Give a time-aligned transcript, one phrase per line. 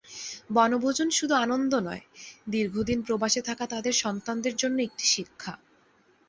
[0.49, 2.03] বনভোজন শুধু আনন্দ নয়,
[2.49, 5.53] দীর্ঘদিন প্রবাসে থাকা তাঁদের সন্তানদের জন্য একটি শিক্ষা।